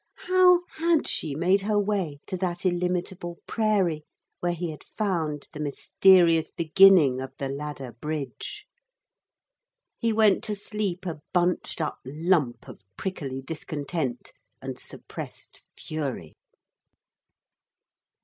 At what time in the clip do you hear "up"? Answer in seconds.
11.81-11.99